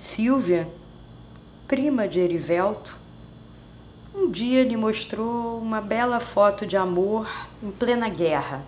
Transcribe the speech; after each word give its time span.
Silvia, 0.00 0.66
prima 1.68 2.08
de 2.08 2.18
Erivelto, 2.18 2.96
um 4.14 4.30
dia 4.30 4.64
lhe 4.64 4.74
mostrou 4.74 5.58
uma 5.58 5.78
bela 5.78 6.18
foto 6.18 6.66
de 6.66 6.74
amor 6.74 7.28
em 7.62 7.70
plena 7.70 8.08
guerra. 8.08 8.62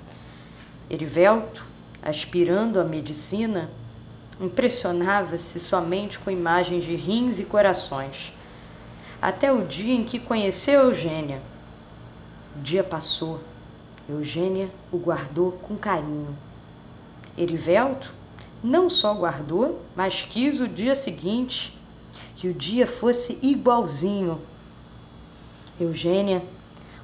Erivelto, 0.90 1.64
aspirando 2.02 2.78
à 2.78 2.84
medicina, 2.84 3.70
impressionava-se 4.38 5.58
somente 5.58 6.18
com 6.18 6.30
imagens 6.30 6.84
de 6.84 6.94
rins 6.94 7.40
e 7.40 7.44
corações. 7.44 8.34
Até 9.20 9.50
o 9.50 9.64
dia 9.64 9.94
em 9.94 10.04
que 10.04 10.20
conheceu 10.20 10.82
Eugênia. 10.82 11.40
O 12.54 12.60
dia 12.60 12.84
passou. 12.84 13.40
Eugênia 14.06 14.68
o 14.92 14.98
guardou 14.98 15.52
com 15.52 15.76
carinho. 15.76 16.36
Erivelto 17.38 18.21
não 18.62 18.88
só 18.88 19.12
guardou, 19.14 19.80
mas 19.96 20.22
quis 20.22 20.60
o 20.60 20.68
dia 20.68 20.94
seguinte 20.94 21.76
que 22.36 22.48
o 22.48 22.54
dia 22.54 22.86
fosse 22.86 23.38
igualzinho. 23.42 24.40
Eugênia 25.80 26.44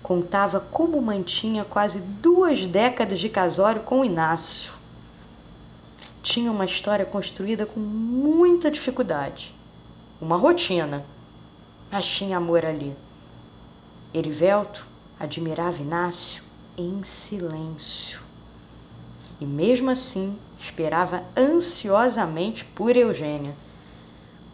contava 0.03 0.61
como 0.61 1.01
mantinha 1.03 1.65
quase 1.65 2.01
duas 2.01 2.67
décadas 2.67 3.19
de 3.19 3.29
casório 3.29 3.83
com 3.83 4.05
Inácio. 4.05 4.73
Tinha 6.23 6.51
uma 6.51 6.65
história 6.65 7.05
construída 7.05 7.67
com 7.67 7.81
muita 7.81 8.71
dificuldade, 8.71 9.55
uma 10.21 10.37
rotina, 10.37 11.05
mas 11.91 12.07
tinha 12.07 12.37
amor 12.37 12.65
ali. 12.65 12.95
Erivelto 14.15 14.87
admirava 15.19 15.83
Inácio 15.83 16.43
em 16.77 17.03
silêncio. 17.03 18.28
E 19.41 19.47
mesmo 19.47 19.91
assim 19.91 20.37
esperava 20.59 21.23
ansiosamente 21.37 22.65
por 22.65 22.97
Eugênia. 22.97 23.55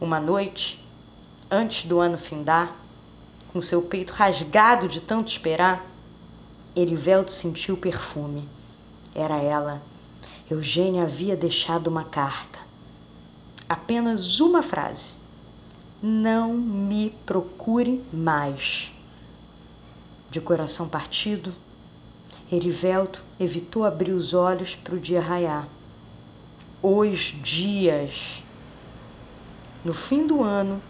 Uma 0.00 0.20
noite, 0.20 0.84
antes 1.50 1.86
do 1.86 2.00
ano 2.00 2.18
findar, 2.18 2.76
com 3.52 3.62
seu 3.62 3.82
peito 3.82 4.12
rasgado 4.12 4.88
de 4.88 5.00
tanto 5.00 5.28
esperar, 5.28 5.86
Erivelto 6.76 7.32
sentiu 7.32 7.76
o 7.76 7.78
perfume. 7.78 8.46
Era 9.14 9.36
ela. 9.36 9.80
Eugênia 10.50 11.04
havia 11.04 11.36
deixado 11.36 11.86
uma 11.86 12.04
carta. 12.04 12.58
Apenas 13.68 14.40
uma 14.40 14.62
frase. 14.62 15.14
Não 16.02 16.52
me 16.52 17.10
procure 17.24 18.02
mais. 18.12 18.90
De 20.30 20.40
coração 20.40 20.88
partido, 20.88 21.54
Erivelto 22.52 23.22
evitou 23.40 23.84
abrir 23.84 24.12
os 24.12 24.34
olhos 24.34 24.74
para 24.74 24.94
o 24.94 25.00
dia 25.00 25.20
raiar. 25.20 25.68
Os 26.82 27.18
dias. 27.42 28.42
No 29.84 29.94
fim 29.94 30.26
do 30.26 30.42
ano, 30.42 30.80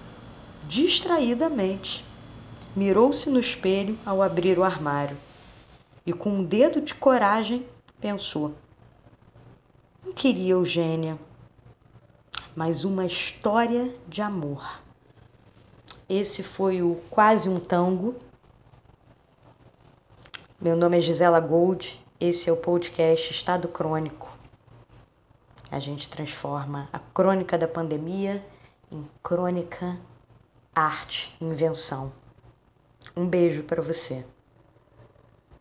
distraidamente, 0.67 2.05
mirou-se 2.75 3.31
no 3.31 3.39
espelho 3.39 3.99
ao 4.05 4.23
abrir 4.23 4.59
o 4.59 4.65
armário 4.65 5.17
e, 6.07 6.13
com 6.13 6.31
um 6.31 6.45
dedo 6.45 6.81
de 6.81 6.95
coragem, 6.95 7.67
pensou: 8.01 8.55
Não 10.05 10.13
queria 10.13 10.53
Eugênia, 10.53 11.19
mas 12.55 12.85
uma 12.85 13.07
história 13.07 13.95
de 14.09 14.21
amor. 14.21 14.81
Esse 16.09 16.43
foi 16.43 16.83
o 16.83 16.97
Quase 17.09 17.49
um 17.49 17.59
Tango. 17.59 18.15
Meu 20.65 20.75
nome 20.75 20.97
é 20.97 21.01
Gisela 21.03 21.41
Gold, 21.41 22.03
esse 22.19 22.49
é 22.49 22.53
o 22.55 22.57
podcast 22.57 23.31
Estado 23.31 23.69
Crônico. 23.69 24.35
A 25.71 25.79
gente 25.79 26.09
transforma 26.09 26.89
a 26.91 26.99
crônica 26.99 27.59
da 27.59 27.69
pandemia 27.69 28.43
em 28.91 29.07
crônica, 29.23 30.01
arte, 30.75 31.37
invenção. 31.39 32.15
Um 33.15 33.27
beijo 33.27 33.63
para 33.65 33.83
você. 33.83 34.25